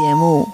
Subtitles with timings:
[0.00, 0.48] 节目。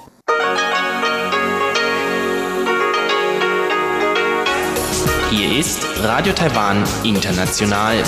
[5.30, 8.03] Hier ist Radio Taiwan International.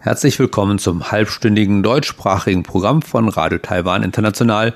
[0.00, 4.74] Herzlich willkommen zum halbstündigen deutschsprachigen Programm von Radio Taiwan International.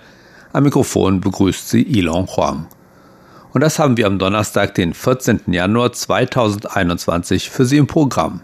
[0.52, 2.68] Am Mikrofon begrüßt Sie Ilon Huang.
[3.52, 5.40] Und das haben wir am Donnerstag, den 14.
[5.48, 8.42] Januar 2021 für Sie im Programm.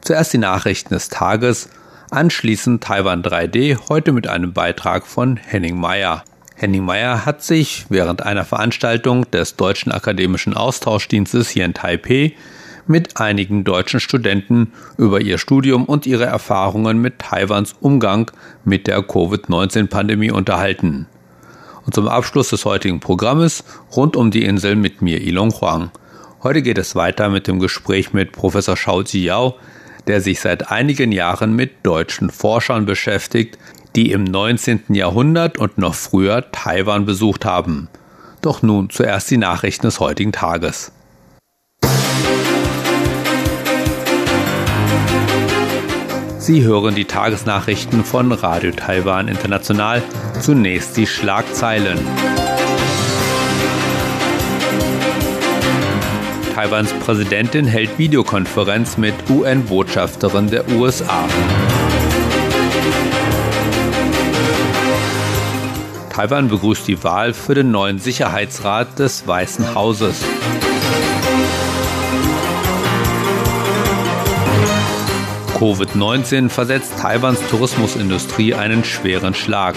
[0.00, 1.68] Zuerst die Nachrichten des Tages,
[2.10, 6.24] anschließend Taiwan 3D, heute mit einem Beitrag von Henning Meyer.
[6.54, 12.34] Henning Meyer hat sich während einer Veranstaltung des Deutschen Akademischen Austauschdienstes hier in Taipei
[12.86, 18.30] mit einigen deutschen Studenten über ihr Studium und ihre Erfahrungen mit Taiwans Umgang
[18.64, 21.06] mit der Covid-19-Pandemie unterhalten.
[21.84, 25.90] Und zum Abschluss des heutigen Programmes rund um die Insel mit mir Ilong Huang.
[26.42, 29.56] Heute geht es weiter mit dem Gespräch mit Professor Shao Ziyao,
[30.08, 33.58] der sich seit einigen Jahren mit deutschen Forschern beschäftigt,
[33.94, 34.82] die im 19.
[34.88, 37.88] Jahrhundert und noch früher Taiwan besucht haben.
[38.40, 40.92] Doch nun zuerst die Nachrichten des heutigen Tages.
[46.38, 50.02] Sie hören die Tagesnachrichten von Radio Taiwan International.
[50.40, 51.98] Zunächst die Schlagzeilen.
[56.58, 61.22] Taiwans Präsidentin hält Videokonferenz mit UN-Botschafterin der USA.
[66.10, 70.24] Taiwan begrüßt die Wahl für den neuen Sicherheitsrat des Weißen Hauses.
[75.60, 79.76] Covid-19 versetzt Taiwans Tourismusindustrie einen schweren Schlag.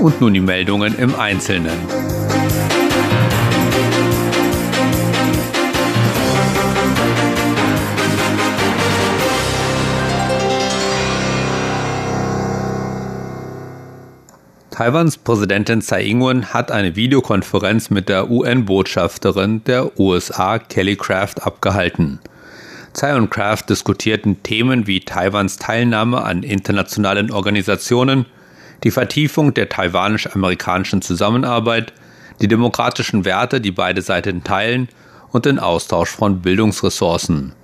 [0.00, 2.15] Und nun die Meldungen im Einzelnen.
[14.76, 22.18] Taiwans Präsidentin Tsai Ing-wen hat eine Videokonferenz mit der UN-Botschafterin der USA Kelly Craft abgehalten.
[22.92, 28.26] Tsai und Craft diskutierten Themen wie Taiwans Teilnahme an internationalen Organisationen,
[28.84, 31.94] die Vertiefung der taiwanisch-amerikanischen Zusammenarbeit,
[32.42, 34.90] die demokratischen Werte, die beide Seiten teilen,
[35.32, 37.54] und den Austausch von Bildungsressourcen.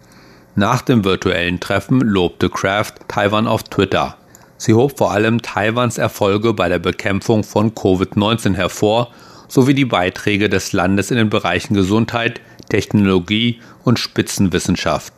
[0.54, 4.16] Nach dem virtuellen Treffen lobte Craft Taiwan auf Twitter.
[4.65, 9.11] Sie hob vor allem Taiwans Erfolge bei der Bekämpfung von Covid-19 hervor
[9.49, 15.15] sowie die Beiträge des Landes in den Bereichen Gesundheit, Technologie und Spitzenwissenschaft.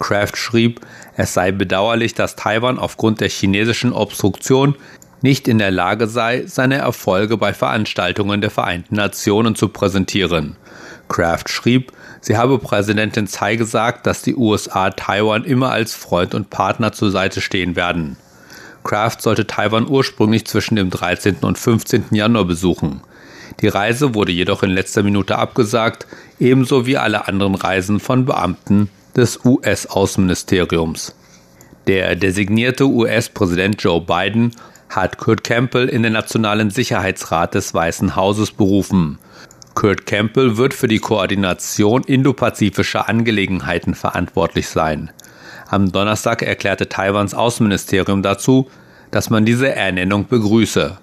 [0.00, 0.80] Kraft schrieb,
[1.16, 4.74] es sei bedauerlich, dass Taiwan aufgrund der chinesischen Obstruktion
[5.20, 10.56] nicht in der Lage sei, seine Erfolge bei Veranstaltungen der Vereinten Nationen zu präsentieren.
[11.06, 16.50] Kraft schrieb, sie habe Präsidentin Tsai gesagt, dass die USA Taiwan immer als Freund und
[16.50, 18.16] Partner zur Seite stehen werden.
[18.84, 21.36] Kraft sollte Taiwan ursprünglich zwischen dem 13.
[21.42, 22.06] und 15.
[22.10, 23.02] Januar besuchen.
[23.60, 26.06] Die Reise wurde jedoch in letzter Minute abgesagt,
[26.40, 31.14] ebenso wie alle anderen Reisen von Beamten des US-Außenministeriums.
[31.86, 34.52] Der designierte US-Präsident Joe Biden
[34.88, 39.18] hat Kurt Campbell in den Nationalen Sicherheitsrat des Weißen Hauses berufen.
[39.74, 45.10] Kurt Campbell wird für die Koordination indopazifischer Angelegenheiten verantwortlich sein.
[45.72, 48.68] Am Donnerstag erklärte Taiwans Außenministerium dazu,
[49.10, 50.98] dass man diese Ernennung begrüße.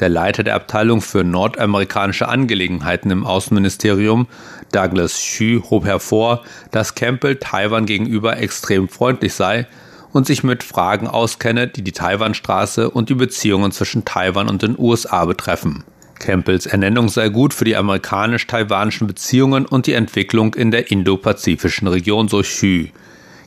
[0.00, 4.26] Der Leiter der Abteilung für nordamerikanische Angelegenheiten im Außenministerium,
[4.72, 9.66] Douglas Xu, hob hervor, dass Campbell Taiwan gegenüber extrem freundlich sei
[10.14, 14.78] und sich mit Fragen auskenne, die die Taiwanstraße und die Beziehungen zwischen Taiwan und den
[14.78, 15.84] USA betreffen.
[16.18, 22.28] Campbells Ernennung sei gut für die amerikanisch-taiwanischen Beziehungen und die Entwicklung in der indopazifischen Region,
[22.28, 22.86] so Xu.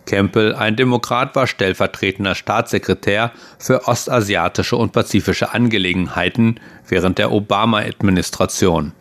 [0.07, 8.94] Campbell, ein Demokrat, war stellvertretender Staatssekretär für ostasiatische und pazifische Angelegenheiten während der Obama-Administration.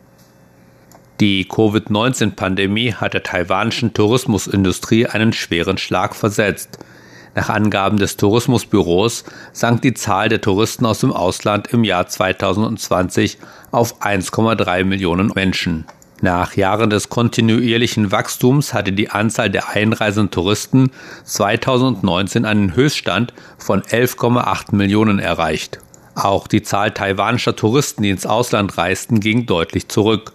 [1.20, 6.78] Die Covid-19-Pandemie hat der taiwanischen Tourismusindustrie einen schweren Schlag versetzt.
[7.34, 13.38] Nach Angaben des Tourismusbüros sank die Zahl der Touristen aus dem Ausland im Jahr 2020
[13.70, 15.86] auf 1,3 Millionen Menschen.
[16.22, 20.90] Nach Jahren des kontinuierlichen Wachstums hatte die Anzahl der einreisenden Touristen
[21.24, 25.78] 2019 einen Höchststand von 11,8 Millionen erreicht.
[26.14, 30.32] Auch die Zahl taiwanischer Touristen, die ins Ausland reisten, ging deutlich zurück.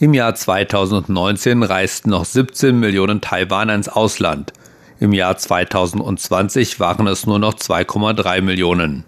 [0.00, 4.54] Im Jahr 2019 reisten noch 17 Millionen Taiwaner ins Ausland.
[4.98, 9.04] Im Jahr 2020 waren es nur noch 2,3 Millionen.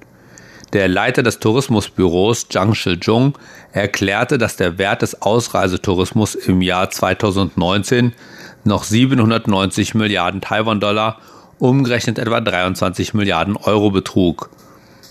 [0.72, 3.36] Der Leiter des Tourismusbüros Zhang Shizhong
[3.72, 8.12] erklärte, dass der Wert des Ausreisetourismus im Jahr 2019
[8.62, 11.18] noch 790 Milliarden Taiwan-Dollar
[11.58, 14.50] umgerechnet etwa 23 Milliarden Euro betrug.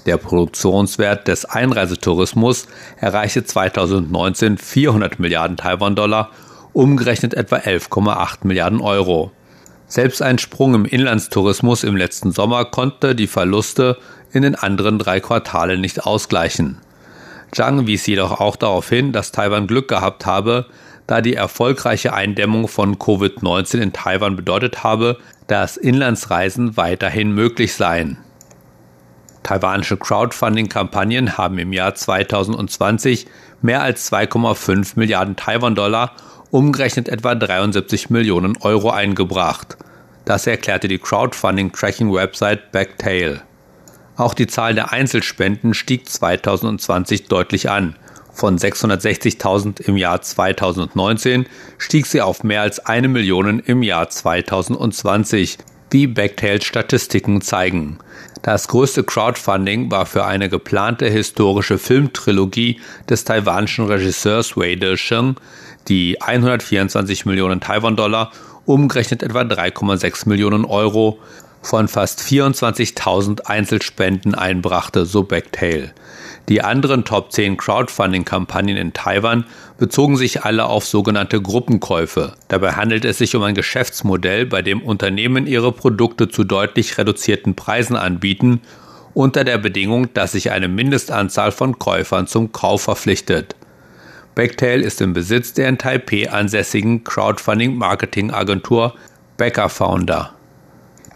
[0.05, 2.67] Der Produktionswert des Einreisetourismus
[2.97, 6.29] erreichte 2019 400 Milliarden Taiwan-Dollar,
[6.71, 9.31] umgerechnet etwa 11,8 Milliarden Euro.
[9.89, 13.97] Selbst ein Sprung im Inlandstourismus im letzten Sommer konnte die Verluste
[14.31, 16.77] in den anderen drei Quartalen nicht ausgleichen.
[17.51, 20.67] Zhang wies jedoch auch darauf hin, dass Taiwan Glück gehabt habe,
[21.07, 28.19] da die erfolgreiche Eindämmung von Covid-19 in Taiwan bedeutet habe, dass Inlandsreisen weiterhin möglich seien.
[29.41, 33.25] Taiwanische Crowdfunding-Kampagnen haben im Jahr 2020
[33.61, 36.13] mehr als 2,5 Milliarden Taiwan-Dollar,
[36.51, 39.77] umgerechnet etwa 73 Millionen Euro eingebracht.
[40.25, 43.41] Das erklärte die Crowdfunding-Tracking-Website Backtail.
[44.15, 47.95] Auch die Zahl der Einzelspenden stieg 2020 deutlich an.
[48.33, 51.45] Von 660.000 im Jahr 2019
[51.77, 55.57] stieg sie auf mehr als eine Million im Jahr 2020,
[55.91, 57.99] wie Backtails Statistiken zeigen.
[58.41, 65.35] Das größte Crowdfunding war für eine geplante historische Filmtrilogie des taiwanischen Regisseurs Wei De-sheng,
[65.87, 68.31] die 124 Millionen Taiwan-Dollar,
[68.65, 71.19] umgerechnet etwa 3,6 Millionen Euro,
[71.61, 75.93] von fast 24.000 Einzelspenden einbrachte, so Backtail.
[76.47, 79.45] Die anderen Top 10 Crowdfunding-Kampagnen in Taiwan
[79.79, 82.33] bezogen sich alle auf sogenannte Gruppenkäufe.
[82.49, 87.55] Dabei handelt es sich um ein Geschäftsmodell, bei dem Unternehmen ihre Produkte zu deutlich reduzierten
[87.55, 88.61] Preisen anbieten,
[89.13, 93.55] unter der Bedingung, dass sich eine Mindestanzahl von Käufern zum Kauf verpflichtet.
[94.35, 98.93] Backtail ist im Besitz der in Taipei ansässigen Crowdfunding-Marketing-Agentur
[99.37, 100.33] Becker Founder.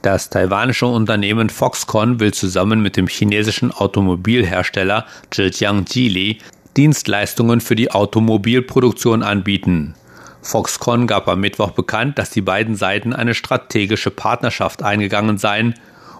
[0.02, 6.40] Das taiwanische Unternehmen Foxconn will zusammen mit dem chinesischen Automobilhersteller Zhejiang Geely
[6.78, 9.96] Dienstleistungen für die Automobilproduktion anbieten.
[10.42, 15.76] Foxconn gab am Mittwoch bekannt, dass die beiden Seiten eine strategische Partnerschaft eingegangen seien,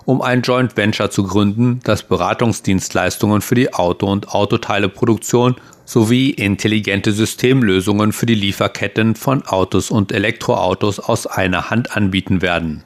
[0.06, 5.56] um ein Joint Venture zu gründen, das Beratungsdienstleistungen für die Auto- und Autoteileproduktion
[5.86, 12.84] sowie intelligente Systemlösungen für die Lieferketten von Autos und Elektroautos aus einer Hand anbieten werden.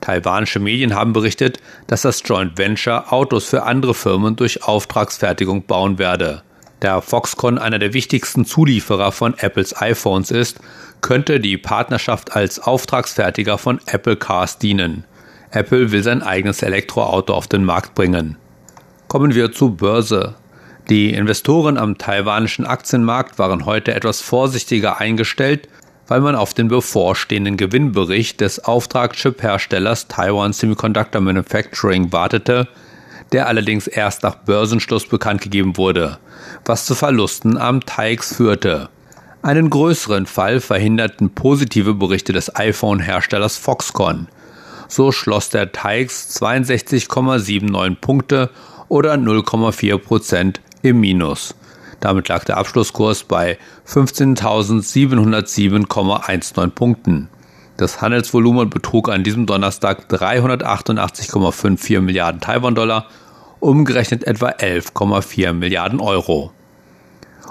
[0.00, 5.98] Taiwanische Medien haben berichtet, dass das Joint Venture Autos für andere Firmen durch Auftragsfertigung bauen
[5.98, 6.42] werde.
[6.80, 10.60] Da Foxconn einer der wichtigsten Zulieferer von Apples iPhones ist,
[11.00, 15.04] könnte die Partnerschaft als Auftragsfertiger von Apple Cars dienen.
[15.50, 18.36] Apple will sein eigenes Elektroauto auf den Markt bringen.
[19.08, 20.34] Kommen wir zur Börse.
[20.88, 25.68] Die Investoren am taiwanischen Aktienmarkt waren heute etwas vorsichtiger eingestellt,
[26.06, 32.68] weil man auf den bevorstehenden Gewinnbericht des Auftragschip-Herstellers Taiwan Semiconductor Manufacturing wartete,
[33.32, 36.16] der allerdings erst nach Börsenschluss bekannt gegeben wurde,
[36.64, 38.88] was zu Verlusten am TAIX führte.
[39.42, 44.26] Einen größeren Fall verhinderten positive Berichte des iPhone-Herstellers Foxconn.
[44.88, 48.50] So schloss der TAIX 62,79 Punkte
[48.88, 51.54] oder 0,4 Prozent im Minus.
[52.00, 57.28] Damit lag der Abschlusskurs bei 15.707,19 Punkten.
[57.78, 63.06] Das Handelsvolumen betrug an diesem Donnerstag 388,54 Milliarden Taiwan-Dollar,
[63.60, 66.50] umgerechnet etwa 11,4 Milliarden Euro.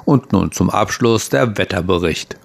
[0.04, 2.38] Und nun zum Abschluss der Wetterbericht.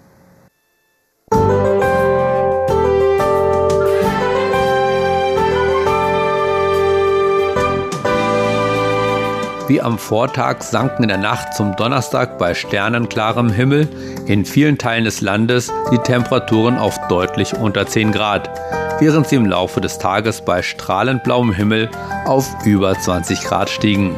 [9.68, 13.88] Wie am Vortag sanken in der Nacht zum Donnerstag bei sternenklarem Himmel
[14.26, 18.50] in vielen Teilen des Landes die Temperaturen auf deutlich unter 10 Grad,
[18.98, 21.88] während sie im Laufe des Tages bei strahlend blauem Himmel
[22.24, 24.16] auf über 20 Grad stiegen.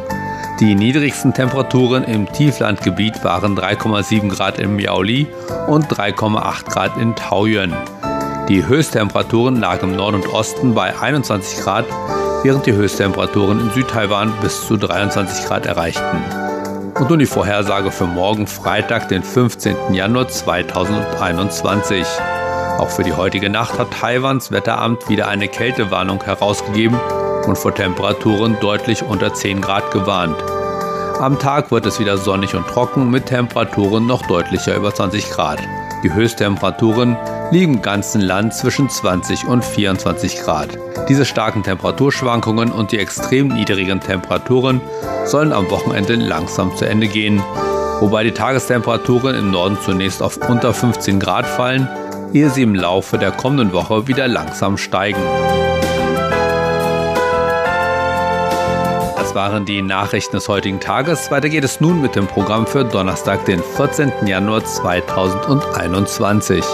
[0.60, 5.26] Die niedrigsten Temperaturen im Tieflandgebiet waren 3,7 Grad in Miaoli
[5.66, 7.74] und 3,8 Grad in Taoyuan.
[8.48, 11.86] Die Höchsttemperaturen lagen im Norden und Osten bei 21 Grad
[12.44, 16.22] während die Höchsttemperaturen in Südtaiwan bis zu 23 Grad erreichten.
[17.00, 19.94] Und nun die Vorhersage für morgen Freitag, den 15.
[19.94, 22.06] Januar 2021.
[22.78, 27.00] Auch für die heutige Nacht hat Taiwans Wetteramt wieder eine Kältewarnung herausgegeben
[27.46, 30.36] und vor Temperaturen deutlich unter 10 Grad gewarnt.
[31.18, 35.60] Am Tag wird es wieder sonnig und trocken mit Temperaturen noch deutlicher über 20 Grad.
[36.02, 37.16] Die Höchsttemperaturen
[37.50, 40.78] liegen im ganzen Land zwischen 20 und 24 Grad.
[41.08, 44.80] Diese starken Temperaturschwankungen und die extrem niedrigen Temperaturen
[45.24, 47.42] sollen am Wochenende langsam zu Ende gehen,
[48.00, 51.88] wobei die Tagestemperaturen im Norden zunächst auf unter 15 Grad fallen,
[52.32, 55.20] ehe sie im Laufe der kommenden Woche wieder langsam steigen.
[59.16, 61.30] Das waren die Nachrichten des heutigen Tages.
[61.30, 64.12] Weiter geht es nun mit dem Programm für Donnerstag, den 14.
[64.26, 66.64] Januar 2021.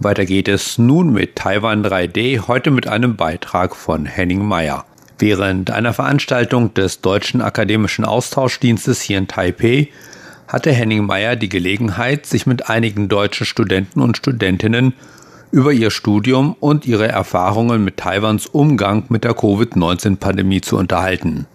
[0.00, 4.84] Weiter geht es nun mit Taiwan 3D, heute mit einem Beitrag von Henning Meyer.
[5.18, 9.88] Während einer Veranstaltung des Deutschen Akademischen Austauschdienstes hier in Taipei
[10.46, 14.94] hatte Henning Meyer die Gelegenheit, sich mit einigen deutschen Studenten und Studentinnen
[15.50, 21.48] über ihr Studium und ihre Erfahrungen mit Taiwans Umgang mit der Covid-19-Pandemie zu unterhalten.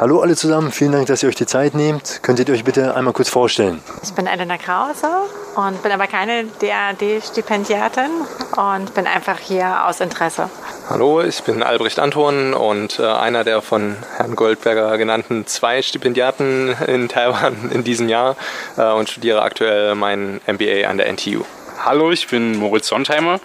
[0.00, 2.18] Hallo alle zusammen, vielen Dank, dass ihr euch die Zeit nehmt.
[2.24, 3.80] Könntet ihr euch bitte einmal kurz vorstellen?
[4.02, 5.06] Ich bin Elena Krause
[5.54, 8.10] und bin aber keine DAD-Stipendiatin
[8.56, 10.50] und bin einfach hier aus Interesse.
[10.90, 16.74] Hallo, ich bin Albrecht Anton und äh, einer der von Herrn Goldberger genannten zwei Stipendiaten
[16.88, 18.34] in Taiwan in diesem Jahr
[18.76, 21.44] äh, und studiere aktuell mein MBA an der NTU.
[21.84, 23.38] Hallo, ich bin Moritz Sontheimer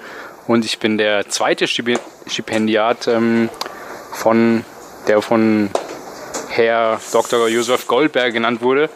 [0.47, 3.49] und ich bin der zweite Stipendiat ähm,
[4.11, 4.65] von
[5.07, 5.69] der von
[6.59, 7.47] Herr Dr.
[7.47, 8.89] Josef Goldberg genannt wurde.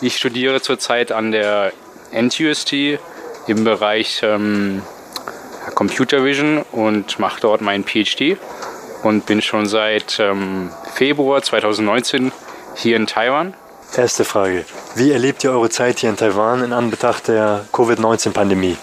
[0.00, 1.72] Ich studiere zurzeit an der
[2.12, 2.72] NTUST
[3.48, 4.82] im Bereich ähm,
[5.74, 8.36] Computer Vision und mache dort meinen PhD
[9.02, 12.30] und bin schon seit ähm, Februar 2019
[12.76, 13.54] hier in Taiwan.
[13.96, 14.64] Erste Frage.
[14.94, 18.76] Wie erlebt ihr eure Zeit hier in Taiwan in Anbetracht der Covid-19-Pandemie?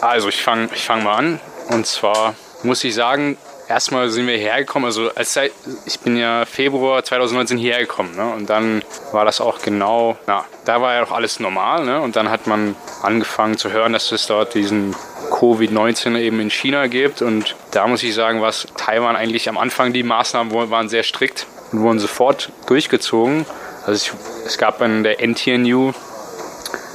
[0.00, 1.40] Also ich fange ich fang mal an.
[1.68, 3.36] Und zwar muss ich sagen,
[3.68, 5.38] erstmal sind wir hergekommen, also als
[5.86, 8.32] ich bin ja Februar 2019 hierher gekommen ne?
[8.32, 8.82] und dann
[9.12, 12.00] war das auch genau, na, da war ja auch alles normal ne?
[12.00, 14.94] und dann hat man angefangen zu hören, dass es dort diesen
[15.30, 19.92] Covid-19 eben in China gibt und da muss ich sagen, was Taiwan eigentlich am Anfang
[19.92, 23.44] die Maßnahmen waren sehr strikt und wurden sofort durchgezogen.
[23.86, 25.92] Also ich, es gab in der NTNU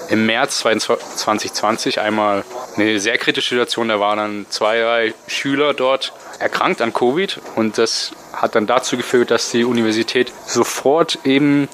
[0.10, 2.44] im März 2020 einmal
[2.76, 3.88] eine sehr kritische Situation.
[3.88, 8.98] Da waren dann zwei, drei Schüler dort erkrankt an Covid und das hat dann dazu
[8.98, 11.70] geführt, dass die Universität sofort eben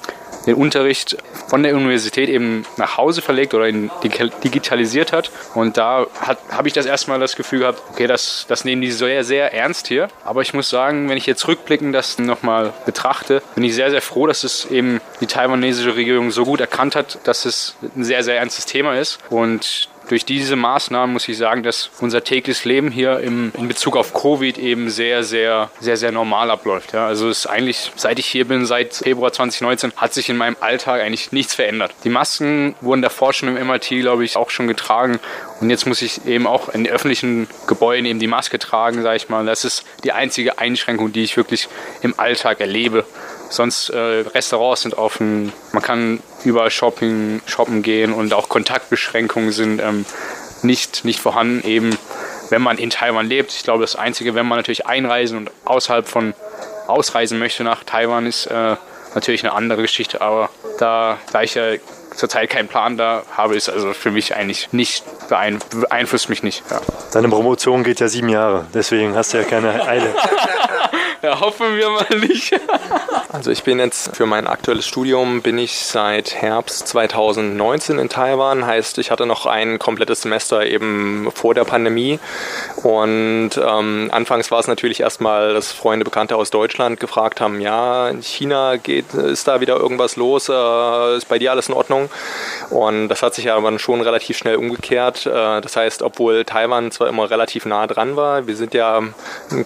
[0.46, 1.16] den Unterricht
[1.48, 5.30] von der Universität eben nach Hause verlegt oder digitalisiert hat.
[5.54, 6.06] Und da
[6.50, 9.88] habe ich das erstmal das Gefühl gehabt, okay, das, das nehmen die sehr, sehr ernst
[9.88, 10.08] hier.
[10.24, 14.02] Aber ich muss sagen, wenn ich jetzt rückblickend das nochmal betrachte, bin ich sehr, sehr
[14.02, 18.22] froh, dass es eben die taiwanesische Regierung so gut erkannt hat, dass es ein sehr,
[18.22, 19.18] sehr ernstes Thema ist.
[19.28, 23.96] Und durch diese Maßnahmen muss ich sagen, dass unser tägliches Leben hier im, in Bezug
[23.96, 26.92] auf Covid eben sehr, sehr, sehr, sehr normal abläuft.
[26.92, 27.06] Ja.
[27.06, 30.56] Also es ist eigentlich, seit ich hier bin, seit Februar 2019, hat sich in meinem
[30.58, 31.94] Alltag eigentlich nichts verändert.
[32.02, 35.20] Die Masken wurden davor schon im MIT, glaube ich, auch schon getragen.
[35.60, 39.28] Und jetzt muss ich eben auch in öffentlichen Gebäuden eben die Maske tragen, sage ich
[39.28, 39.46] mal.
[39.46, 41.68] Das ist die einzige Einschränkung, die ich wirklich
[42.02, 43.04] im Alltag erlebe.
[43.50, 49.80] Sonst äh, Restaurants sind offen, man kann überall shopping, shoppen gehen und auch Kontaktbeschränkungen sind
[49.80, 50.06] ähm,
[50.62, 51.98] nicht, nicht vorhanden, eben
[52.48, 53.52] wenn man in Taiwan lebt.
[53.52, 56.34] Ich glaube, das Einzige, wenn man natürlich einreisen und außerhalb von
[56.86, 58.76] ausreisen möchte nach Taiwan, ist äh,
[59.14, 60.20] natürlich eine andere Geschichte.
[60.20, 61.72] Aber da, da ich ja
[62.14, 66.62] zurzeit keinen Plan da habe, ist also für mich eigentlich nicht beeinflusst mich nicht.
[66.70, 66.80] Ja.
[67.12, 70.14] Deine Promotion geht ja sieben Jahre, deswegen hast du ja keine Eile.
[71.22, 72.52] Ja, hoffen wir mal nicht.
[73.28, 78.66] also ich bin jetzt für mein aktuelles Studium bin ich seit Herbst 2019 in Taiwan.
[78.66, 82.18] Heißt, ich hatte noch ein komplettes Semester eben vor der Pandemie.
[82.82, 88.08] Und ähm, anfangs war es natürlich erstmal, dass Freunde, Bekannte aus Deutschland gefragt haben, ja,
[88.08, 92.10] in China geht, ist da wieder irgendwas los, äh, ist bei dir alles in Ordnung?
[92.70, 95.26] Und das hat sich ja aber schon relativ schnell umgekehrt.
[95.26, 99.02] Äh, das heißt, obwohl Taiwan zwar immer relativ nah dran war, wir sind ja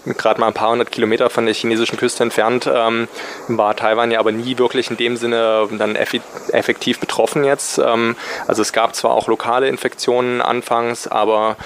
[0.05, 3.09] gerade mal ein paar hundert Kilometer von der chinesischen Küste entfernt, ähm,
[3.49, 7.79] war Taiwan ja aber nie wirklich in dem Sinne dann effektiv betroffen jetzt.
[7.79, 11.57] Ähm, also es gab zwar auch lokale Infektionen anfangs, aber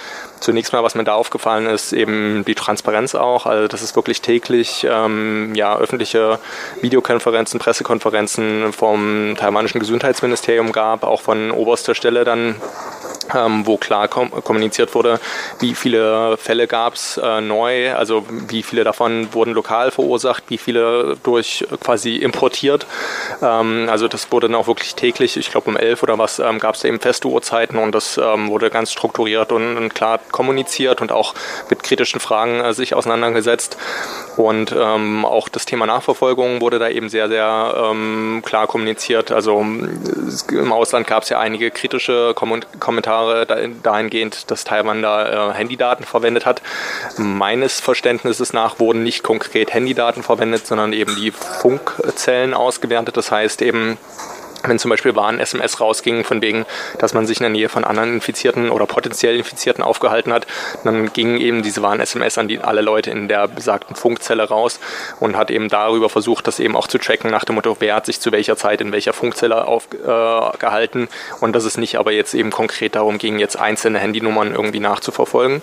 [0.40, 3.46] zunächst mal, was mir da aufgefallen ist, eben die Transparenz auch.
[3.46, 6.38] Also dass es wirklich täglich ähm, ja, öffentliche
[6.80, 12.56] Videokonferenzen, Pressekonferenzen vom taiwanischen Gesundheitsministerium gab, auch von oberster Stelle dann
[13.34, 15.20] ähm, wo klar kom kommuniziert wurde,
[15.60, 20.58] wie viele Fälle gab es äh, neu, also wie viele davon wurden lokal verursacht, wie
[20.58, 22.86] viele durch quasi importiert.
[23.42, 26.58] Ähm, also das wurde dann auch wirklich täglich, ich glaube um elf oder was, ähm,
[26.58, 31.00] gab es eben feste Uhrzeiten und das ähm, wurde ganz strukturiert und, und, klar kommuniziert
[31.00, 31.34] und auch
[31.70, 33.76] mit kritischen Fragen äh, sich auseinandergesetzt.
[34.36, 39.32] Und ähm, auch das Thema Nachverfolgung wurde da eben sehr, sehr ähm, klar kommuniziert.
[39.32, 45.50] Also im Ausland gab es ja einige kritische Kom Kommentare Kommentare dahingehend, dass Taiwan da
[45.50, 46.62] äh, Handydaten verwendet hat.
[47.16, 53.16] Meines Verständnisses nach wurden nicht konkret Handydaten verwendet, sondern eben die Funkzellen ausgewertet.
[53.16, 53.98] Das heißt eben
[54.68, 56.66] wenn zum Beispiel Warn-SMS rausging, von wegen,
[56.98, 60.46] dass man sich in der Nähe von anderen Infizierten oder potenziell Infizierten aufgehalten hat,
[60.84, 64.80] dann gingen eben diese Warn-SMS an die, alle Leute in der besagten Funkzelle raus
[65.20, 68.06] und hat eben darüber versucht, das eben auch zu tracken nach dem Motto, wer hat
[68.06, 72.34] sich zu welcher Zeit in welcher Funkzelle aufgehalten äh, und dass es nicht aber jetzt
[72.34, 75.62] eben konkret darum ging, jetzt einzelne Handynummern irgendwie nachzuverfolgen.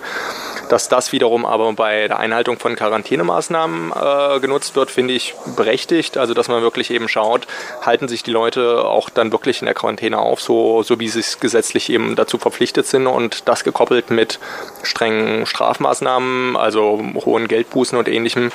[0.68, 6.16] Dass das wiederum aber bei der Einhaltung von Quarantänemaßnahmen äh, genutzt wird, finde ich berechtigt.
[6.18, 7.46] Also dass man wirklich eben schaut,
[7.82, 11.20] halten sich die Leute auch dann wirklich in der Quarantäne auf, so, so wie sie
[11.20, 14.40] es gesetzlich eben dazu verpflichtet sind und das gekoppelt mit
[14.82, 18.50] strengen Strafmaßnahmen, also hohen Geldbußen und ähnlichem,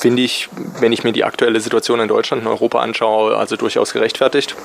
[0.00, 0.48] finde ich,
[0.80, 4.56] wenn ich mir die aktuelle Situation in Deutschland und Europa anschaue, also durchaus gerechtfertigt.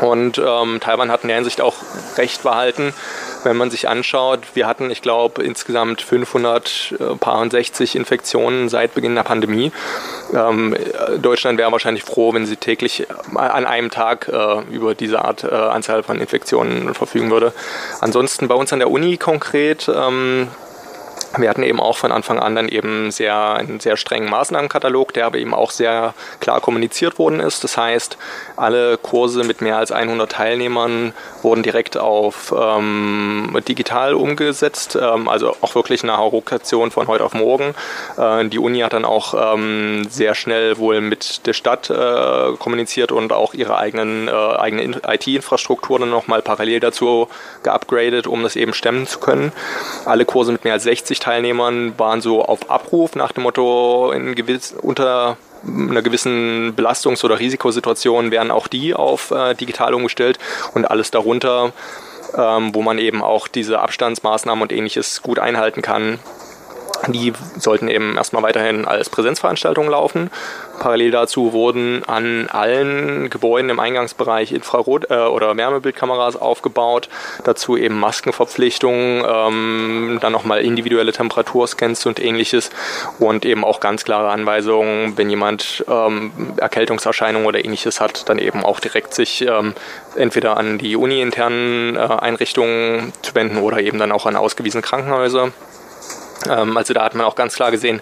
[0.00, 1.74] Und ähm, Taiwan hat in der Hinsicht auch
[2.16, 2.94] recht behalten,
[3.44, 4.40] wenn man sich anschaut.
[4.54, 9.70] Wir hatten, ich glaube, insgesamt 560 Infektionen seit Beginn der Pandemie.
[10.34, 10.74] Ähm,
[11.20, 15.54] Deutschland wäre wahrscheinlich froh, wenn sie täglich an einem Tag äh, über diese Art äh,
[15.54, 17.52] Anzahl von Infektionen verfügen würde.
[18.00, 20.48] Ansonsten bei uns an der Uni konkret ähm,
[21.38, 25.26] wir hatten eben auch von Anfang an dann eben sehr, einen sehr strengen Maßnahmenkatalog, der
[25.26, 27.64] aber eben auch sehr klar kommuniziert worden ist.
[27.64, 28.18] Das heißt,
[28.56, 35.56] alle Kurse mit mehr als 100 Teilnehmern wurden direkt auf ähm, digital umgesetzt, ähm, also
[35.60, 37.74] auch wirklich eine Rokation von heute auf morgen.
[38.18, 43.10] Äh, die Uni hat dann auch ähm, sehr schnell wohl mit der Stadt äh, kommuniziert
[43.10, 47.28] und auch ihre eigenen, äh, eigene IT-Infrastruktur dann nochmal parallel dazu
[47.62, 49.52] geupgradet, um das eben stemmen zu können.
[50.04, 54.34] Alle Kurse mit mehr als 60 Teilnehmern waren so auf Abruf nach dem Motto in
[54.34, 60.38] gewiss, unter einer gewissen Belastungs- oder Risikosituation werden auch die auf äh, digital umgestellt
[60.74, 61.72] und alles darunter,
[62.36, 66.18] ähm, wo man eben auch diese Abstandsmaßnahmen und ähnliches gut einhalten kann,
[67.08, 70.30] die sollten eben erstmal weiterhin als Präsenzveranstaltungen laufen.
[70.78, 77.08] Parallel dazu wurden an allen Gebäuden im Eingangsbereich Infrarot- äh, oder Wärmebildkameras aufgebaut.
[77.44, 82.70] Dazu eben Maskenverpflichtungen, ähm, dann nochmal individuelle Temperaturscans und ähnliches
[83.18, 88.64] und eben auch ganz klare Anweisungen, wenn jemand ähm, Erkältungserscheinungen oder ähnliches hat, dann eben
[88.64, 89.74] auch direkt sich ähm,
[90.16, 95.52] entweder an die uni-internen äh, Einrichtungen zu wenden oder eben dann auch an ausgewiesene Krankenhäuser.
[96.48, 98.00] Ähm, also da hat man auch ganz klar gesehen,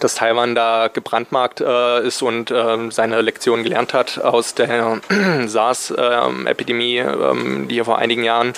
[0.00, 5.00] dass Taiwan da gebrandmarkt äh, ist und ähm, seine Lektion gelernt hat aus der
[5.46, 8.52] SARS-Epidemie, ähm, die ja vor einigen Jahren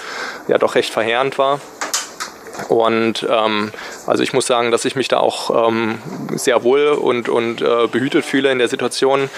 [0.49, 1.61] ja doch recht verheerend war.
[2.69, 3.73] Und ähm,
[4.07, 5.99] also ich muss sagen, dass ich mich da auch ähm,
[6.35, 9.31] sehr wohl und, und äh, behütet fühle in der Situation.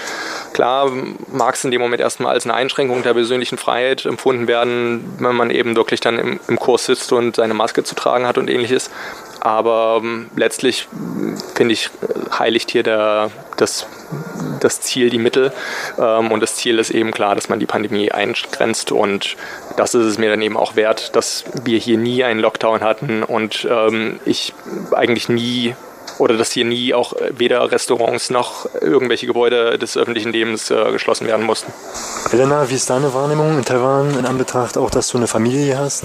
[0.52, 0.90] Klar
[1.32, 5.36] mag es in dem Moment erstmal als eine Einschränkung der persönlichen Freiheit empfunden werden, wenn
[5.36, 8.50] man eben wirklich dann im, im Kurs sitzt und seine Maske zu tragen hat und
[8.50, 8.90] ähnliches.
[9.40, 10.88] Aber ähm, letztlich
[11.54, 11.90] finde ich,
[12.38, 13.86] heiligt hier der, das,
[14.64, 15.52] das Ziel die Mittel.
[15.98, 18.92] Ähm, und das Ziel ist eben klar, dass man die Pandemie eingrenzt.
[18.92, 19.36] Und
[19.76, 23.22] das ist es mir dann eben auch wert, dass wir hier nie einen Lockdown hatten
[23.22, 24.54] und ähm, ich
[24.92, 25.74] eigentlich nie
[26.18, 31.26] oder dass hier nie auch weder Restaurants noch irgendwelche Gebäude des öffentlichen Lebens äh, geschlossen
[31.26, 31.72] werden mussten.
[32.32, 36.04] Elena, wie ist deine Wahrnehmung in Taiwan in Anbetracht auch, dass du eine Familie hast?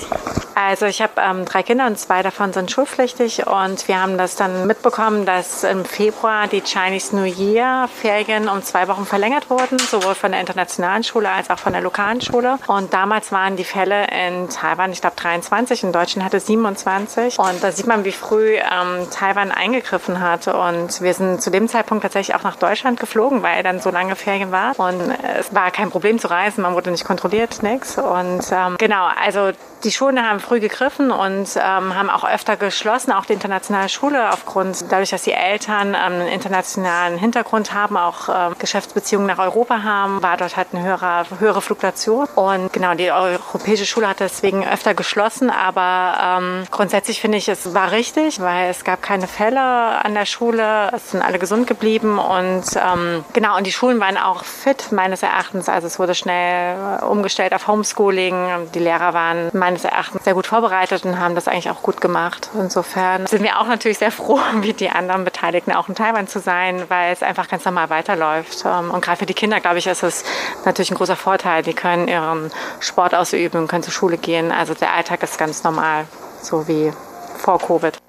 [0.61, 4.35] Also ich habe ähm, drei Kinder und zwei davon sind schulpflichtig und wir haben das
[4.35, 9.79] dann mitbekommen, dass im Februar die Chinese New Year Ferien um zwei Wochen verlängert wurden,
[9.79, 12.59] sowohl von der internationalen Schule als auch von der lokalen Schule.
[12.67, 17.39] Und damals waren die Fälle in Taiwan, ich glaube 23, in Deutschland hatte 27.
[17.39, 20.49] Und da sieht man, wie früh ähm, Taiwan eingegriffen hat.
[20.49, 24.17] Und wir sind zu dem Zeitpunkt tatsächlich auch nach Deutschland geflogen, weil dann so lange
[24.17, 24.77] Ferien war.
[24.77, 24.99] Und
[25.39, 27.97] es war kein Problem zu reisen, man wurde nicht kontrolliert, nichts.
[27.97, 33.11] Und ähm, genau, also die Schulen haben früh gegriffen und ähm, haben auch öfter geschlossen,
[33.11, 38.29] auch die internationale Schule, aufgrund dadurch, dass die Eltern ähm, einen internationalen Hintergrund haben, auch
[38.29, 42.27] ähm, Geschäftsbeziehungen nach Europa haben, war dort halt eine höhere, höhere Fluktuation.
[42.35, 47.73] Und genau, die europäische Schule hat deswegen öfter geschlossen, aber ähm, grundsätzlich finde ich, es
[47.73, 52.19] war richtig, weil es gab keine Fälle an der Schule, es sind alle gesund geblieben
[52.19, 57.01] und ähm, genau, und die Schulen waren auch fit meines Erachtens, also es wurde schnell
[57.01, 61.69] umgestellt auf Homeschooling, die Lehrer waren meines Erachtens sehr gut vorbereitet und haben das eigentlich
[61.69, 62.49] auch gut gemacht.
[62.55, 66.39] Insofern sind wir auch natürlich sehr froh, wie die anderen Beteiligten auch in Taiwan zu
[66.39, 68.63] sein, weil es einfach ganz normal weiterläuft.
[68.65, 70.23] Ähm, und gerade für die Kinder, glaube ich, ist es
[70.65, 71.62] natürlich ein großer Vorteil.
[71.62, 74.51] Die können ihren Sport ausüben, können zur Schule gehen.
[74.51, 76.05] Also der Alltag ist ganz normal,
[76.41, 76.91] so wie
[77.38, 78.08] vor Covid.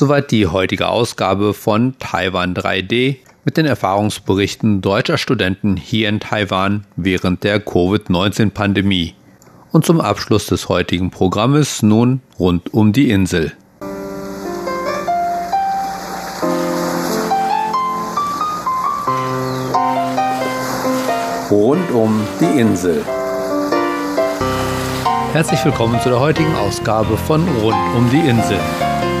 [0.00, 3.16] Soweit die heutige Ausgabe von Taiwan 3D.
[3.44, 9.12] mit den Erfahrungsberichten deutscher Studenten hier in Taiwan während der Covid-19-Pandemie.
[9.72, 13.52] Und zum Abschluss des heutigen Programmes nun rund um die Insel.
[21.50, 23.04] Rund um die Insel.
[25.34, 28.58] Herzlich willkommen zu der heutigen Ausgabe von Rund um die Insel.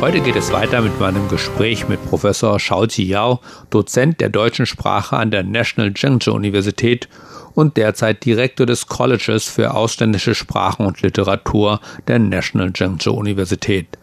[0.00, 5.18] Heute geht es weiter mit meinem Gespräch mit Professor Shao Yao, Dozent der deutschen Sprache
[5.18, 7.06] an der National Zhengzhou Universität
[7.54, 13.98] und derzeit Direktor des Colleges für ausländische Sprachen und Literatur der National Zhengzhou Universität.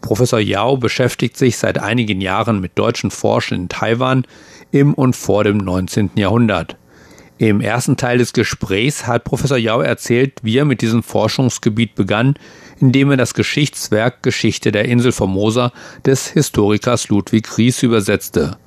[0.00, 4.24] Professor Yao beschäftigt sich seit einigen Jahren mit deutschen Forschern in Taiwan
[4.70, 6.10] im und vor dem 19.
[6.14, 6.76] Jahrhundert.
[7.42, 12.36] Im ersten Teil des Gesprächs hat Professor Jau erzählt, wie er mit diesem Forschungsgebiet begann,
[12.78, 15.72] indem er das Geschichtswerk Geschichte der Insel Formosa
[16.06, 18.58] des Historikers Ludwig Ries übersetzte.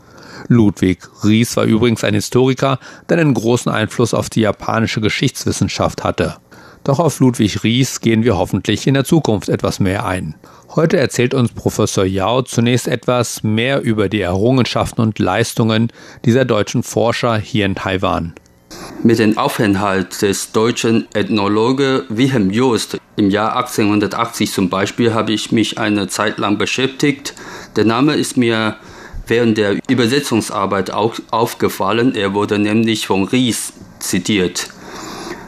[0.50, 6.36] Ludwig Ries war übrigens ein Historiker, der einen großen Einfluss auf die japanische Geschichtswissenschaft hatte.
[6.84, 10.36] Doch auf Ludwig Ries gehen wir hoffentlich in der Zukunft etwas mehr ein.
[10.76, 15.94] Heute erzählt uns Professor Yao zunächst etwas mehr über die Errungenschaften und Leistungen
[16.26, 18.34] dieser deutschen Forscher hier in Taiwan.
[19.04, 25.52] Mit dem Aufenthalt des deutschen Ethnologe Wilhelm Joost im Jahr 1880 zum Beispiel habe ich
[25.52, 27.34] mich eine Zeit lang beschäftigt.
[27.76, 28.78] Der Name ist mir
[29.28, 32.16] während der Übersetzungsarbeit auch aufgefallen.
[32.16, 34.70] Er wurde nämlich von Ries zitiert.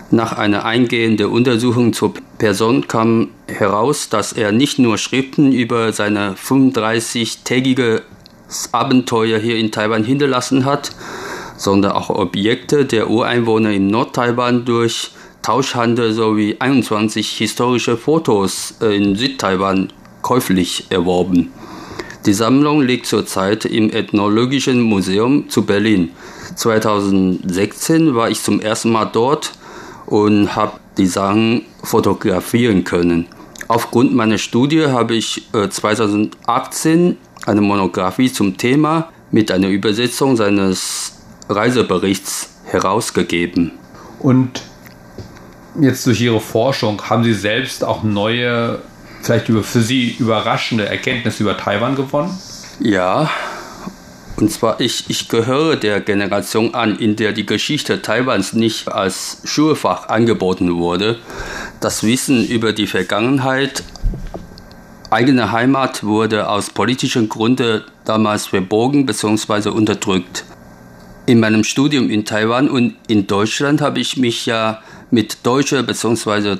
[0.09, 6.35] Nach einer eingehenden Untersuchung zur Person kam heraus, dass er nicht nur Schriften über seine
[6.35, 8.03] 35-tägige
[8.71, 10.91] Abenteuer hier in Taiwan hinterlassen hat,
[11.57, 19.91] sondern auch Objekte der Ureinwohner in Nordtaiwan durch Tauschhandel sowie 21 historische Fotos in Südtaiwan
[20.21, 21.51] käuflich erworben.
[22.25, 26.11] Die Sammlung liegt zurzeit im Ethnologischen Museum zu Berlin.
[26.55, 29.53] 2016 war ich zum ersten Mal dort
[30.05, 33.27] und habe die Sachen fotografieren können.
[33.69, 37.15] Aufgrund meiner Studie habe ich 2018 äh,
[37.45, 41.16] eine Monographie zum Thema mit einer Übersetzung seines
[41.49, 43.71] Reiseberichts herausgegeben.
[44.19, 44.61] Und
[45.79, 48.79] jetzt durch Ihre Forschung haben Sie selbst auch neue,
[49.21, 52.37] vielleicht für Sie überraschende Erkenntnisse über Taiwan gewonnen?
[52.79, 53.29] Ja,
[54.37, 59.41] und zwar ich, ich gehöre der Generation an, in der die Geschichte Taiwans nicht als
[59.43, 61.17] Schulfach angeboten wurde.
[61.79, 63.83] Das Wissen über die Vergangenheit,
[65.09, 69.69] eigene Heimat wurde aus politischen Gründen damals verbogen bzw.
[69.69, 70.45] unterdrückt
[71.27, 76.55] in meinem Studium in Taiwan und in Deutschland habe ich mich ja mit deutscher bzw.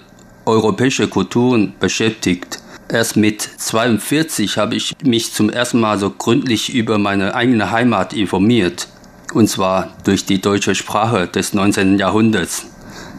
[0.45, 2.59] europäischer Kulturen beschäftigt.
[2.89, 8.13] Erst mit 42 habe ich mich zum ersten Mal so gründlich über meine eigene Heimat
[8.13, 8.89] informiert.
[9.33, 11.97] Und zwar durch die deutsche Sprache des 19.
[11.97, 12.65] Jahrhunderts.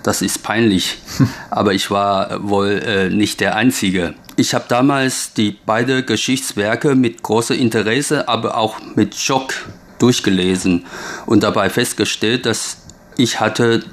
[0.03, 0.99] Das ist peinlich,
[1.51, 4.15] aber ich war wohl äh, nicht der Einzige.
[4.37, 9.55] Ich habe damals die beiden Geschichtswerke mit großem Interesse, aber auch mit Schock
[9.99, 10.87] durchgelesen
[11.27, 12.79] und dabei festgestellt, dass
[13.17, 13.85] ich hatte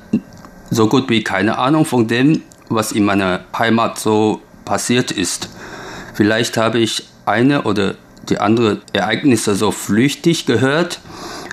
[0.70, 5.50] so gut wie keine Ahnung von dem, was in meiner Heimat so passiert ist.
[6.14, 7.96] Vielleicht habe ich eine oder
[8.30, 11.00] die andere Ereignisse so flüchtig gehört,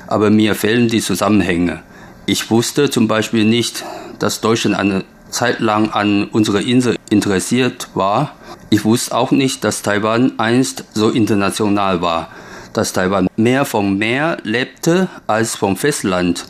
[0.06, 1.82] aber mir fehlen die Zusammenhänge.
[2.26, 3.84] Ich wusste zum Beispiel nicht,
[4.18, 8.36] dass Deutschland eine Zeit lang an unserer Insel interessiert war.
[8.70, 12.28] Ich wusste auch nicht, dass Taiwan einst so international war
[12.72, 16.44] dass Taiwan mehr vom Meer lebte als vom Festland.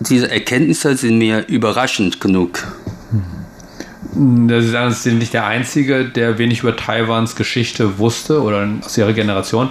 [0.00, 2.64] Diese Erkenntnisse sind mir überraschend genug.
[4.14, 8.98] Sie sagen, Sie sind nicht der Einzige, der wenig über Taiwans Geschichte wusste oder aus
[8.98, 9.70] Ihrer Generation.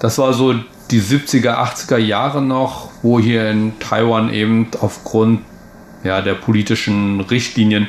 [0.00, 0.54] Das war so
[0.90, 5.40] die 70er, 80er Jahre noch, wo hier in Taiwan eben aufgrund
[6.02, 7.88] ja, der politischen Richtlinien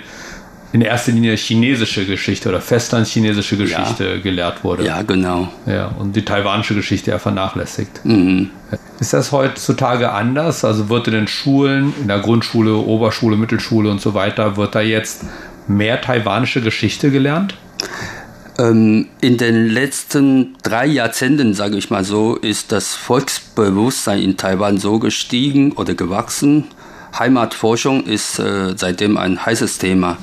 [0.71, 4.17] in erster Linie chinesische Geschichte oder festlandchinesische Geschichte ja.
[4.17, 4.86] gelehrt wurde.
[4.86, 5.51] Ja, genau.
[5.65, 8.05] Ja, und die taiwanische Geschichte eher vernachlässigt.
[8.05, 8.51] Mhm.
[8.99, 10.63] Ist das heutzutage anders?
[10.63, 14.82] Also wird in den Schulen, in der Grundschule, Oberschule, Mittelschule und so weiter, wird da
[14.82, 15.23] jetzt
[15.67, 17.55] mehr taiwanische Geschichte gelernt?
[18.60, 24.77] Ähm, in den letzten drei Jahrzehnten, sage ich mal so, ist das Volksbewusstsein in Taiwan
[24.77, 26.65] so gestiegen oder gewachsen,
[27.17, 30.17] Heimatforschung ist äh, seitdem ein heißes Thema.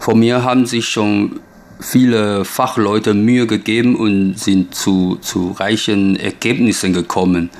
[0.00, 1.40] Vor mir haben sich schon
[1.80, 7.50] viele Fachleute Mühe gegeben und sind zu, zu reichen Ergebnissen gekommen.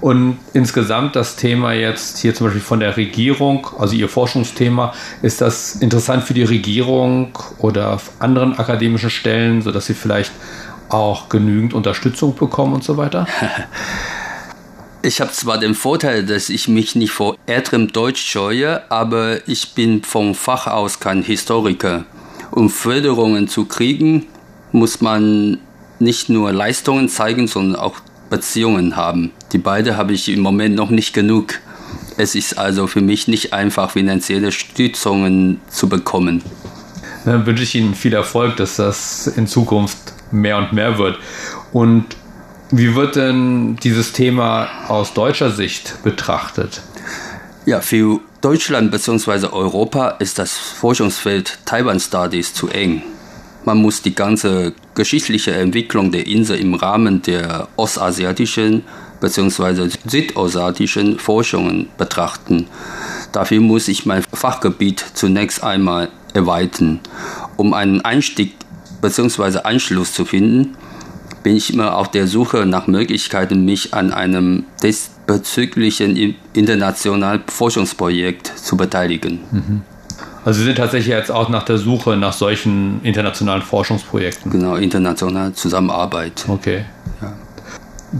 [0.00, 5.40] Und insgesamt das Thema jetzt hier zum Beispiel von der Regierung, also Ihr Forschungsthema, ist
[5.40, 10.32] das interessant für die Regierung oder anderen akademischen Stellen, sodass Sie vielleicht
[10.88, 13.26] auch genügend Unterstützung bekommen und so weiter?
[15.06, 19.72] Ich habe zwar den Vorteil, dass ich mich nicht vor älterem Deutsch scheue, aber ich
[19.72, 22.04] bin vom Fach aus kein Historiker.
[22.50, 24.26] Um Förderungen zu kriegen,
[24.72, 25.58] muss man
[26.00, 27.94] nicht nur Leistungen zeigen, sondern auch
[28.30, 29.30] Beziehungen haben.
[29.52, 31.54] Die beide habe ich im Moment noch nicht genug.
[32.16, 36.42] Es ist also für mich nicht einfach, finanzielle Stützungen zu bekommen.
[37.24, 39.98] Dann wünsche ich Ihnen viel Erfolg, dass das in Zukunft
[40.32, 41.16] mehr und mehr wird.
[41.72, 42.06] Und
[42.70, 46.82] wie wird denn dieses Thema aus deutscher Sicht betrachtet?
[47.64, 49.46] Ja, für Deutschland bzw.
[49.48, 53.02] Europa ist das Forschungsfeld Taiwan Studies zu eng.
[53.64, 58.84] Man muss die ganze geschichtliche Entwicklung der Insel im Rahmen der ostasiatischen
[59.20, 59.90] bzw.
[60.06, 62.68] südostasiatischen Forschungen betrachten.
[63.32, 67.00] Dafür muss ich mein Fachgebiet zunächst einmal erweitern.
[67.56, 68.54] Um einen Einstieg
[69.02, 69.58] bzw.
[69.64, 70.76] Anschluss zu finden,
[71.46, 78.76] bin ich immer auf der Suche nach Möglichkeiten, mich an einem diesbezüglichen internationalen Forschungsprojekt zu
[78.76, 79.38] beteiligen.
[79.52, 79.82] Mhm.
[80.44, 84.50] Also Sie sind tatsächlich jetzt auch nach der Suche nach solchen internationalen Forschungsprojekten.
[84.50, 86.46] Genau, internationale Zusammenarbeit.
[86.48, 86.84] Okay.
[87.22, 87.32] Ja.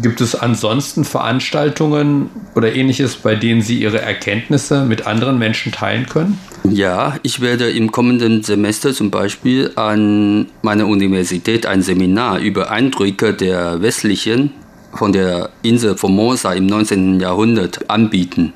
[0.00, 6.06] Gibt es ansonsten Veranstaltungen oder ähnliches, bei denen Sie Ihre Erkenntnisse mit anderen Menschen teilen
[6.06, 6.38] können?
[6.70, 13.34] Ja, ich werde im kommenden Semester zum Beispiel an meiner Universität ein Seminar über Eindrücke
[13.34, 14.52] der westlichen
[14.92, 17.20] von der Insel Formosa im 19.
[17.20, 18.52] Jahrhundert anbieten.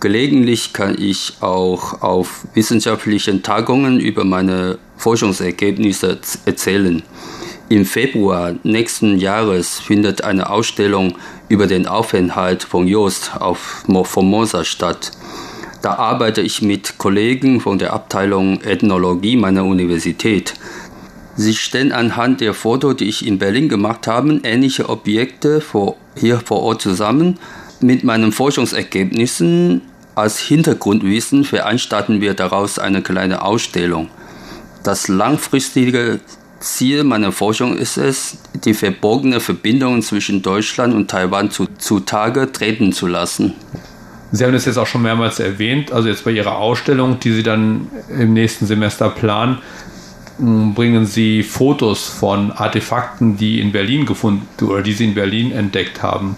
[0.00, 7.02] Gelegentlich kann ich auch auf wissenschaftlichen Tagungen über meine Forschungsergebnisse erzählen.
[7.68, 11.14] Im Februar nächsten Jahres findet eine Ausstellung
[11.48, 15.12] über den Aufenthalt von Jost auf Formosa statt.
[15.82, 20.54] Da arbeite ich mit Kollegen von der Abteilung Ethnologie meiner Universität.
[21.34, 26.38] Sie stellen anhand der Fotos, die ich in Berlin gemacht habe, ähnliche Objekte vor, hier
[26.38, 27.38] vor Ort zusammen.
[27.80, 29.82] Mit meinen Forschungsergebnissen
[30.14, 34.08] als Hintergrundwissen veranstalten wir daraus eine kleine Ausstellung.
[34.84, 36.20] Das langfristige
[36.60, 42.92] Ziel meiner Forschung ist es, die verborgene Verbindung zwischen Deutschland und Taiwan zu, zutage treten
[42.92, 43.54] zu lassen.
[44.32, 47.42] Sie haben das jetzt auch schon mehrmals erwähnt, also jetzt bei Ihrer Ausstellung, die Sie
[47.42, 49.58] dann im nächsten Semester planen,
[50.38, 56.02] bringen Sie Fotos von Artefakten, die in Berlin gefunden oder die Sie in Berlin entdeckt
[56.02, 56.36] haben.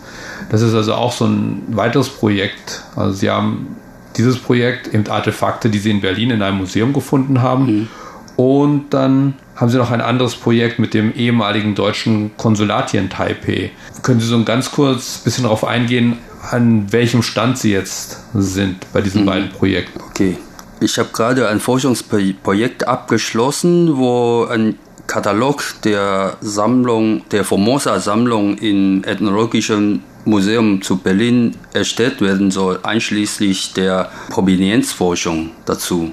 [0.51, 2.83] Das ist also auch so ein weiteres Projekt.
[2.97, 3.77] Also Sie haben
[4.17, 7.67] dieses Projekt, eben Artefakte, die Sie in Berlin in einem Museum gefunden haben.
[7.67, 7.89] Mhm.
[8.37, 13.09] Und dann haben Sie noch ein anderes Projekt mit dem ehemaligen deutschen Konsulat hier in
[13.09, 13.71] Taipei.
[14.03, 16.19] Können Sie so ein ganz kurz ein bisschen darauf eingehen,
[16.51, 19.27] an welchem Stand Sie jetzt sind bei diesen mhm.
[19.27, 20.01] beiden Projekten?
[20.11, 20.37] Okay.
[20.81, 30.03] Ich habe gerade ein Forschungsprojekt abgeschlossen, wo ein Katalog der Sammlung, der Formosa-Sammlung im Ethnologischen
[30.25, 36.13] Museum zu Berlin erstellt werden soll, einschließlich der Provenienzforschung dazu.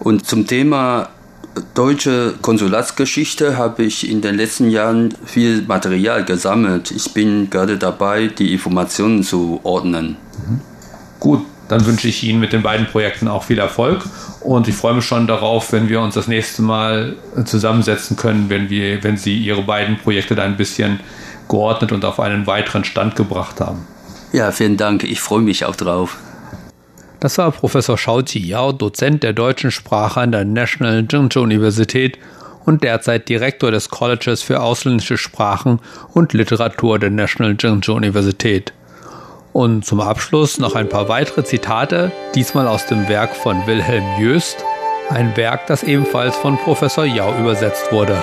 [0.00, 1.10] Und zum Thema
[1.74, 6.90] deutsche Konsulatsgeschichte habe ich in den letzten Jahren viel Material gesammelt.
[6.90, 10.16] Ich bin gerade dabei, die Informationen zu ordnen.
[10.48, 10.60] Mhm.
[11.20, 14.04] Gut, dann wünsche ich Ihnen mit den beiden Projekten auch viel Erfolg
[14.40, 18.70] und ich freue mich schon darauf, wenn wir uns das nächste Mal zusammensetzen können, wenn,
[18.70, 21.00] wir, wenn Sie Ihre beiden Projekte da ein bisschen
[21.48, 23.86] geordnet und auf einen weiteren Stand gebracht haben.
[24.32, 25.04] Ja, vielen Dank.
[25.04, 26.16] Ich freue mich auch drauf.
[27.20, 32.16] Das war Professor Shao Yao, Dozent der deutschen Sprache an der National Zhengzhou Universität
[32.64, 35.80] und derzeit Direktor des Colleges für ausländische Sprachen
[36.14, 38.72] und Literatur der National Zhengzhou Universität.
[39.52, 44.64] Und zum Abschluss noch ein paar weitere Zitate, diesmal aus dem Werk von Wilhelm Jöst,
[45.10, 48.22] ein Werk, das ebenfalls von Professor Yao übersetzt wurde.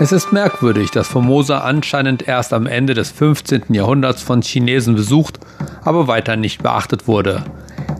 [0.00, 3.64] Es ist merkwürdig, dass Formosa anscheinend erst am Ende des 15.
[3.70, 5.40] Jahrhunderts von Chinesen besucht,
[5.82, 7.44] aber weiter nicht beachtet wurde.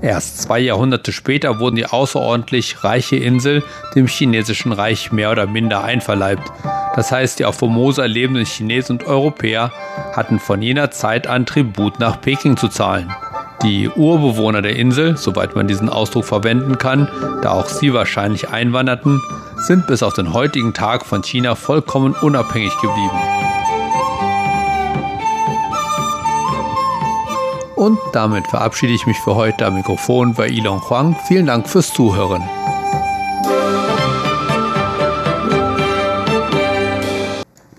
[0.00, 3.64] Erst zwei Jahrhunderte später wurden die außerordentlich reiche Insel
[3.96, 6.52] dem chinesischen Reich mehr oder minder einverleibt.
[6.94, 9.72] Das heißt, die auf Formosa lebenden Chinesen und Europäer
[10.14, 13.12] hatten von jener Zeit an Tribut nach Peking zu zahlen.
[13.64, 17.08] Die Urbewohner der Insel, soweit man diesen Ausdruck verwenden kann,
[17.42, 19.20] da auch sie wahrscheinlich einwanderten,
[19.60, 23.18] sind bis auf den heutigen Tag von China vollkommen unabhängig geblieben.
[27.76, 31.14] Und damit verabschiede ich mich für heute am Mikrofon bei Ilon Huang.
[31.26, 32.42] Vielen Dank fürs Zuhören.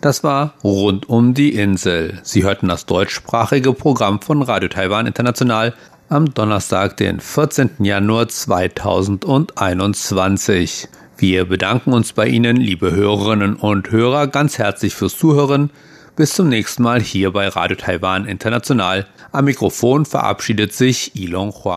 [0.01, 2.19] Das war Rund um die Insel.
[2.23, 5.73] Sie hörten das deutschsprachige Programm von Radio Taiwan International
[6.07, 7.71] am Donnerstag, den 14.
[7.79, 10.87] Januar 2021.
[11.19, 15.69] Wir bedanken uns bei Ihnen, liebe Hörerinnen und Hörer, ganz herzlich fürs Zuhören.
[16.15, 19.05] Bis zum nächsten Mal hier bei Radio Taiwan International.
[19.33, 21.67] Am Mikrofon verabschiedet sich Ilon Hua.